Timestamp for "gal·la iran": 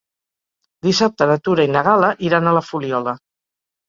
1.87-2.47